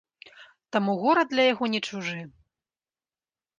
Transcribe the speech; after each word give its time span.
Таму 0.75 0.95
горад 1.03 1.27
для 1.35 1.45
яго 1.53 1.65
не 1.75 1.81
чужы. 1.91 2.19